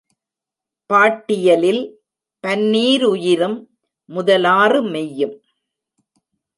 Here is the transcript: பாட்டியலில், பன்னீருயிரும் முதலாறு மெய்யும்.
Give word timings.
பாட்டியலில், 0.89 1.83
பன்னீருயிரும் 2.43 3.57
முதலாறு 4.09 4.81
மெய்யும். 4.83 5.35